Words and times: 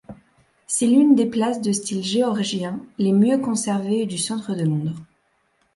C’est 0.65 0.87
l’une 0.87 1.13
des 1.13 1.27
places 1.27 1.61
de 1.61 1.71
style 1.71 2.03
georgien 2.03 2.83
les 2.97 3.11
mieux 3.11 3.37
conservées 3.37 4.07
du 4.07 4.17
centre 4.17 4.55
de 4.55 4.63
Londres. 4.63 4.97